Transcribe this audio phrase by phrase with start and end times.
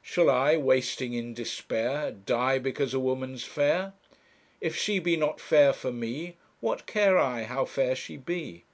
[0.00, 3.92] Shall I, wasting in despair, Die because a woman's fair?
[4.58, 8.64] If she be not fair for me, What care I how fair she be?